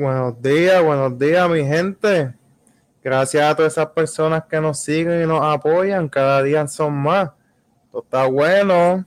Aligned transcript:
Buenos 0.00 0.40
días, 0.40 0.80
buenos 0.80 1.18
días, 1.18 1.50
mi 1.50 1.64
gente. 1.64 2.32
Gracias 3.02 3.42
a 3.42 3.56
todas 3.56 3.72
esas 3.72 3.88
personas 3.88 4.44
que 4.44 4.60
nos 4.60 4.78
siguen 4.78 5.24
y 5.24 5.26
nos 5.26 5.42
apoyan. 5.42 6.08
Cada 6.08 6.40
día 6.40 6.68
son 6.68 6.94
más. 6.94 7.32
Esto 7.86 8.04
está 8.04 8.26
bueno. 8.26 9.04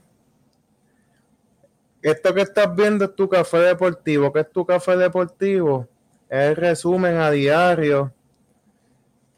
Esto 2.02 2.34
que 2.34 2.42
estás 2.42 2.76
viendo 2.76 3.06
es 3.06 3.16
tu 3.16 3.26
café 3.26 3.56
deportivo. 3.60 4.30
¿Qué 4.34 4.40
es 4.40 4.50
tu 4.50 4.66
café 4.66 4.98
deportivo? 4.98 5.88
Es 6.28 6.58
resumen 6.58 7.16
a 7.16 7.30
diario 7.30 8.12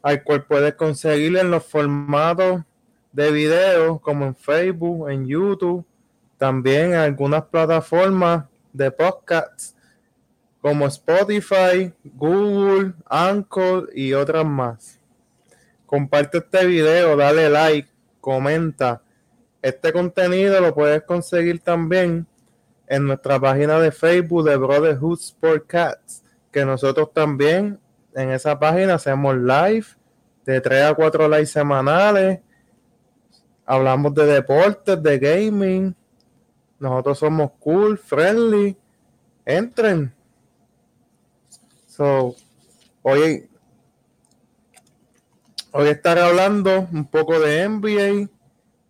al 0.01 0.25
cual 0.25 0.43
puedes 0.43 0.73
conseguir 0.73 1.37
en 1.37 1.51
los 1.51 1.63
formatos 1.65 2.63
de 3.13 3.31
video 3.31 3.99
como 3.99 4.25
en 4.25 4.35
Facebook, 4.35 5.09
en 5.09 5.25
YouTube, 5.25 5.85
también 6.37 6.87
en 6.87 6.95
algunas 6.95 7.45
plataformas 7.45 8.43
de 8.73 8.91
podcasts 8.91 9.74
como 10.65 10.87
Spotify, 10.87 11.93
Google, 12.03 12.95
Anchor 13.07 13.87
y 13.93 14.13
otras 14.13 14.43
más. 14.43 14.99
Comparte 15.85 16.39
este 16.39 16.65
video, 16.65 17.15
dale 17.15 17.51
like, 17.51 17.87
comenta. 18.19 19.03
Este 19.61 19.93
contenido 19.93 20.59
lo 20.59 20.73
puedes 20.73 21.03
conseguir 21.03 21.59
también 21.59 22.25
en 22.87 23.05
nuestra 23.05 23.39
página 23.39 23.79
de 23.79 23.91
Facebook 23.91 24.43
de 24.43 24.57
Brotherhood 24.57 25.19
Sport 25.19 25.67
Cats, 25.67 26.23
que 26.51 26.65
nosotros 26.65 27.13
también 27.13 27.79
en 28.15 28.31
esa 28.31 28.57
página 28.57 28.95
hacemos 28.95 29.35
live 29.35 29.85
de 30.47 30.61
3 30.61 30.85
a 30.85 30.95
4 30.95 31.29
lives 31.29 31.51
semanales. 31.51 32.39
Hablamos 33.67 34.15
de 34.15 34.25
deportes, 34.25 35.03
de 35.03 35.19
gaming. 35.19 35.95
Nosotros 36.79 37.19
somos 37.19 37.51
cool, 37.59 37.99
friendly. 37.99 38.75
Entren. 39.45 40.14
So, 41.95 42.35
hoy, 43.03 43.49
hoy 45.71 45.87
estaré 45.87 46.23
hablando 46.23 46.89
un 46.91 47.05
poco 47.05 47.39
de 47.39 47.69
NBA, 47.69 48.29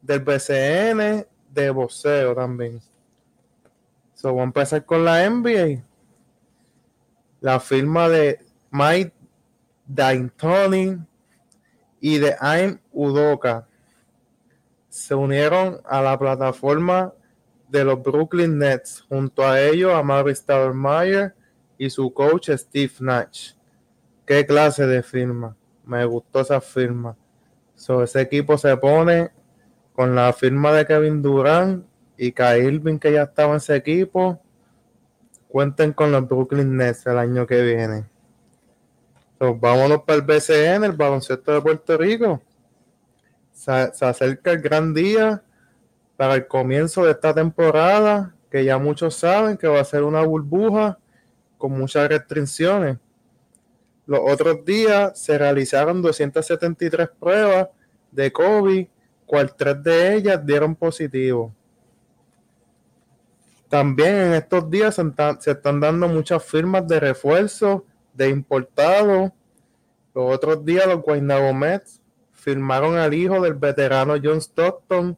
del 0.02 0.20
BCN, 0.22 1.28
de 1.52 1.70
boxeo 1.70 2.34
también. 2.34 2.82
So, 4.16 4.32
voy 4.32 4.42
a 4.42 4.46
empezar 4.46 4.84
con 4.86 5.06
la 5.06 5.30
NBA. 5.30 5.84
La 7.42 7.60
firma 7.60 8.10
de 8.10 8.40
Mike 8.72 9.14
D'Antoni 9.86 10.98
y 12.00 12.18
de 12.18 12.36
Aim 12.40 12.80
Udoka 12.92 13.68
se 14.90 15.14
unieron 15.14 15.80
a 15.86 16.02
la 16.02 16.18
plataforma 16.18 17.14
de 17.70 17.84
los 17.84 18.02
Brooklyn 18.02 18.58
Nets. 18.58 19.06
Junto 19.08 19.46
a 19.46 19.62
ellos, 19.62 19.94
a 19.94 20.02
Marvin 20.02 20.36
Stoudemire 20.36 21.36
y 21.78 21.90
su 21.90 22.14
coach 22.14 22.50
Steve 22.52 22.94
Nash. 23.00 23.54
¿Qué 24.26 24.46
clase 24.46 24.88
de 24.88 25.04
firma? 25.04 25.56
Me 25.86 26.04
gustó 26.06 26.42
esa 26.42 26.60
firma. 26.60 27.16
So, 27.76 28.04
ese 28.04 28.22
equipo 28.22 28.58
se 28.58 28.76
pone 28.78 29.32
con 29.94 30.16
la 30.16 30.34
firma 30.34 30.74
de 30.74 30.86
Kevin 30.86 31.22
Durant 31.22 31.86
y 32.18 32.34
Irving 32.38 32.98
que 32.98 33.12
ya 33.12 33.24
estaba 33.24 33.52
en 33.52 33.58
ese 33.58 33.76
equipo. 33.76 34.42
Cuenten 35.48 35.94
con 35.94 36.12
los 36.12 36.28
Brooklyn 36.28 36.76
Nets 36.76 37.06
el 37.06 37.18
año 37.18 37.46
que 37.46 37.62
viene. 37.62 38.06
So, 39.38 39.56
vámonos 39.56 40.04
para 40.04 40.18
el 40.18 40.22
BCN, 40.24 40.86
el 40.86 40.94
baloncesto 40.94 41.54
de 41.54 41.62
Puerto 41.62 41.98
Rico. 41.98 42.42
Se, 43.52 43.72
acerca 43.72 44.52
el 44.52 44.62
gran 44.62 44.94
día 44.94 45.44
para 46.18 46.36
el 46.36 46.48
comienzo 46.48 47.06
de 47.06 47.12
esta 47.12 47.34
temporada, 47.34 48.34
que 48.50 48.64
ya 48.64 48.78
muchos 48.78 49.16
saben 49.16 49.58
que 49.58 49.68
va 49.68 49.82
a 49.82 49.86
ser 49.86 50.04
una 50.04 50.22
burbuja 50.22 50.98
con 51.66 51.80
muchas 51.80 52.08
restricciones. 52.08 53.00
Los 54.06 54.20
otros 54.24 54.64
días 54.64 55.20
se 55.20 55.36
realizaron 55.36 56.00
273 56.00 57.10
pruebas 57.20 57.70
de 58.12 58.32
COVID, 58.32 58.88
cual 59.26 59.56
tres 59.56 59.82
de 59.82 60.14
ellas 60.14 60.46
dieron 60.46 60.76
positivo. 60.76 61.52
También 63.68 64.16
en 64.16 64.34
estos 64.34 64.70
días 64.70 65.02
se 65.40 65.52
están 65.52 65.80
dando 65.80 66.08
muchas 66.08 66.46
firmas 66.46 66.88
de 66.88 67.00
refuerzo 67.00 67.84
de 68.14 68.30
importados. 68.30 69.32
Los 70.14 70.36
otros 70.36 70.64
días 70.64 70.86
los 70.86 71.02
Guaynabo 71.02 71.52
Mets 71.52 72.00
firmaron 72.32 72.96
al 72.96 73.12
hijo 73.12 73.42
del 73.42 73.56
veterano 73.56 74.18
John 74.24 74.38
Stockton, 74.38 75.18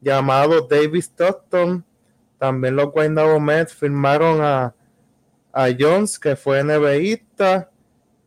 llamado 0.00 0.62
David 0.62 0.98
Stockton. 0.98 1.84
También 2.38 2.74
los 2.74 2.90
Guaynabo 2.90 3.40
firmaron 3.68 4.40
a, 4.42 4.74
a 5.58 5.68
Jones, 5.76 6.18
que 6.18 6.36
fue 6.36 6.62
NBAista, 6.62 7.70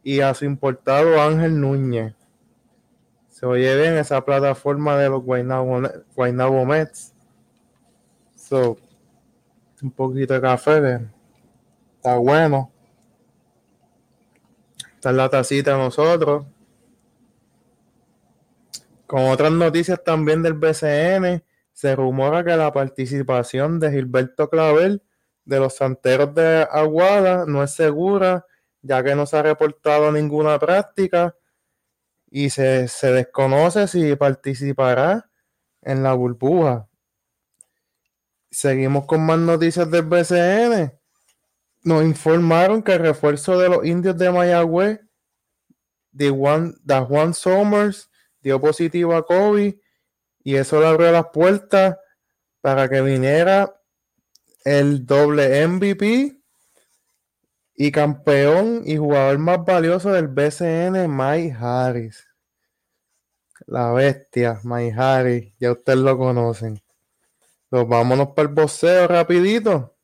y 0.01 0.19
a 0.21 0.33
su 0.33 0.45
importado 0.45 1.21
Ángel 1.21 1.61
Núñez. 1.61 2.15
Se 3.27 3.45
oye 3.45 3.75
bien 3.79 3.97
esa 3.97 4.25
plataforma 4.25 4.97
de 4.97 5.09
los 5.09 5.23
Guaynabo, 5.23 6.65
Mets. 6.65 7.13
Un 8.51 9.91
poquito 9.95 10.33
de 10.33 10.41
café, 10.41 11.07
está 11.97 12.17
bueno. 12.17 12.71
Está 14.95 15.11
la 15.11 15.29
tacita 15.29 15.77
nosotros. 15.77 16.47
Con 19.05 19.25
otras 19.27 19.51
noticias 19.51 20.03
también 20.03 20.41
del 20.41 20.53
BCN, 20.53 21.43
se 21.73 21.95
rumora 21.95 22.43
que 22.43 22.57
la 22.57 22.73
participación 22.73 23.79
de 23.79 23.91
Gilberto 23.91 24.49
Clavel 24.49 25.03
de 25.49 25.59
los 25.59 25.75
Santeros 25.75 26.33
de 26.35 26.67
Aguada 26.71 27.45
no 27.47 27.63
es 27.63 27.71
segura, 27.71 28.45
ya 28.83 29.03
que 29.03 29.15
no 29.15 29.25
se 29.25 29.35
ha 29.35 29.41
reportado 29.41 30.11
ninguna 30.11 30.59
práctica 30.59 31.35
y 32.29 32.51
se, 32.51 32.87
se 32.87 33.11
desconoce 33.11 33.87
si 33.87 34.15
participará 34.15 35.29
en 35.81 36.03
la 36.03 36.13
burbuja. 36.13 36.87
Seguimos 38.51 39.05
con 39.05 39.25
más 39.25 39.39
noticias 39.39 39.89
del 39.89 40.03
BCN. 40.03 40.93
Nos 41.81 42.03
informaron 42.03 42.83
que 42.83 42.93
el 42.93 42.99
refuerzo 42.99 43.57
de 43.57 43.69
los 43.69 43.85
indios 43.85 44.17
de 44.17 44.31
Mayagüez, 44.31 44.99
de 46.11 46.29
Juan, 46.29 46.75
de 46.83 46.99
Juan 46.99 47.33
Somers, 47.33 48.11
dio 48.41 48.61
positivo 48.61 49.15
a 49.15 49.25
COVID 49.25 49.73
y 50.43 50.55
eso 50.55 50.79
le 50.79 50.87
abrió 50.87 51.11
las 51.11 51.27
puertas 51.33 51.97
para 52.61 52.87
que 52.87 53.01
viniera 53.01 53.78
el 54.63 55.05
doble 55.05 55.67
MVP 55.67 56.39
y 57.75 57.91
campeón 57.91 58.83
y 58.85 58.97
jugador 58.97 59.37
más 59.37 59.63
valioso 59.63 60.11
del 60.11 60.27
BCN, 60.27 61.07
Mike 61.07 61.55
Harris. 61.59 62.27
La 63.67 63.91
bestia, 63.91 64.59
Mike 64.63 64.95
Harris, 64.97 65.53
ya 65.59 65.71
ustedes 65.71 65.99
lo 65.99 66.17
conocen. 66.17 66.81
Pues 67.69 67.87
vámonos 67.87 68.29
para 68.29 68.49
el 68.49 68.53
boxeo 68.53 69.07
rapidito. 69.07 69.95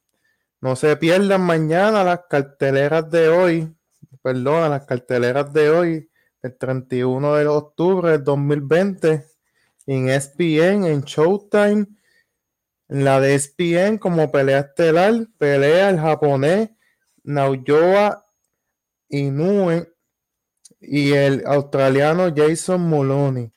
No 0.61 0.75
se 0.75 0.95
pierdan 0.97 1.41
mañana 1.41 2.03
las 2.03 2.21
carteleras 2.29 3.09
de 3.11 3.27
hoy, 3.29 3.75
perdón, 4.21 4.69
las 4.69 4.85
carteleras 4.85 5.51
de 5.51 5.69
hoy, 5.69 6.11
el 6.41 6.57
31 6.57 7.35
de 7.35 7.47
octubre 7.47 8.11
del 8.11 8.23
2020, 8.23 9.25
en 9.87 10.09
ESPN, 10.09 10.85
en 10.85 11.01
Showtime, 11.01 11.87
la 12.87 13.19
de 13.19 13.35
ESPN 13.35 13.97
como 13.97 14.31
pelea 14.31 14.59
estelar, 14.59 15.27
pelea 15.37 15.89
el 15.89 15.99
japonés 15.99 16.69
Naoya 17.23 18.23
Inoue 19.09 19.91
y 20.79 21.11
el 21.13 21.43
australiano 21.45 22.33
Jason 22.35 22.81
Moloney. 22.81 23.51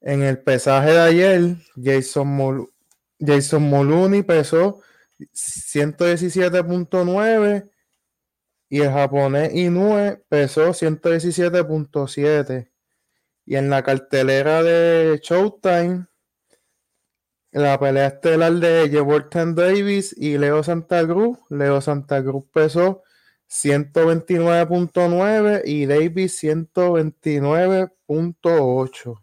En 0.00 0.22
el 0.22 0.40
pesaje 0.42 0.92
de 0.92 1.00
ayer, 1.00 1.56
Jason, 1.82 2.28
Mol 2.28 2.72
Jason 3.18 3.68
Moloney 3.68 4.22
pesó 4.22 4.80
117.9 5.18 7.68
y 8.68 8.82
el 8.82 8.90
japonés 8.90 9.54
Inoue 9.54 10.22
pesó 10.28 10.68
117.7. 10.68 12.70
Y 13.46 13.56
en 13.56 13.70
la 13.70 13.82
cartelera 13.82 14.62
de 14.62 15.18
Showtime, 15.22 16.06
la 17.62 17.80
pelea 17.80 18.08
estelar 18.08 18.52
de 18.52 18.90
Jevortan 18.90 19.54
Davis 19.54 20.14
y 20.18 20.36
Leo 20.36 20.62
Santa 20.62 21.06
Cruz. 21.06 21.38
Leo 21.48 21.80
Santa 21.80 22.22
Cruz 22.22 22.44
pesó 22.52 23.02
129.9 23.48 25.62
y 25.64 25.86
Davis 25.86 26.38
129.8. 26.42 29.22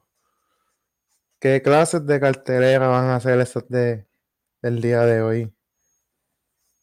¿Qué 1.39 1.61
clases 1.61 2.07
de 2.07 2.19
cartelera 2.19 2.87
van 2.87 3.11
a 3.11 3.19
ser 3.19 3.39
esas 3.39 3.69
de, 3.69 4.07
del 4.63 4.81
día 4.81 5.01
de 5.01 5.21
hoy? 5.21 5.53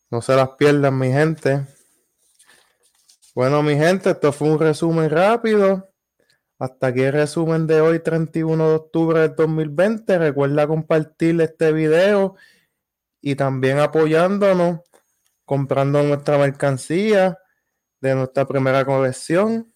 No 0.09 0.23
se 0.23 0.37
las 0.37 0.51
pierdan, 0.51 0.97
mi 0.97 1.11
gente. 1.11 1.67
Bueno, 3.35 3.61
mi 3.65 3.75
gente, 3.75 4.11
esto 4.11 4.33
fue 4.33 4.51
un 4.51 4.61
resumen 4.61 5.11
rápido. 5.11 5.90
Hasta 6.61 6.89
aquí 6.89 7.01
el 7.01 7.15
resumen 7.15 7.67
de 7.67 7.81
hoy, 7.81 8.01
31 8.01 8.69
de 8.69 8.75
octubre 8.75 9.21
del 9.21 9.35
2020. 9.35 10.19
Recuerda 10.19 10.67
compartir 10.67 11.41
este 11.41 11.73
video 11.73 12.37
y 13.23 13.35
también 13.35 13.79
apoyándonos, 13.79 14.81
comprando 15.47 16.03
nuestra 16.03 16.37
mercancía 16.37 17.39
de 18.03 18.15
nuestra 18.15 18.47
primera 18.47 18.85
colección. 18.85 19.73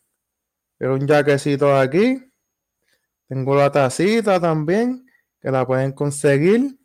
Pero 0.77 0.97
un 0.97 1.09
jaquecito 1.09 1.75
aquí. 1.75 2.23
Tengo 3.29 3.57
la 3.57 3.73
tacita 3.73 4.39
también, 4.39 5.07
que 5.41 5.51
la 5.51 5.67
pueden 5.67 5.93
conseguir 5.93 6.79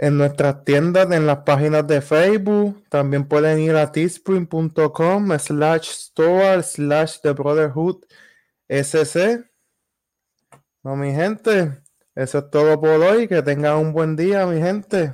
en 0.00 0.16
nuestras 0.16 0.64
tiendas, 0.64 1.12
en 1.12 1.26
las 1.26 1.40
páginas 1.40 1.86
de 1.86 2.00
Facebook. 2.00 2.82
También 2.88 3.28
pueden 3.28 3.60
ir 3.60 3.76
a 3.76 3.92
teespring.com 3.92 5.38
slash 5.38 5.90
store 5.90 6.62
slash 6.62 7.18
the 7.20 7.32
brotherhood 7.32 8.06
sc. 8.66 9.44
No, 10.82 10.96
mi 10.96 11.12
gente, 11.12 11.82
eso 12.14 12.38
es 12.38 12.50
todo 12.50 12.80
por 12.80 12.98
hoy. 13.02 13.28
Que 13.28 13.42
tengan 13.42 13.76
un 13.76 13.92
buen 13.92 14.16
día, 14.16 14.46
mi 14.46 14.58
gente. 14.58 15.12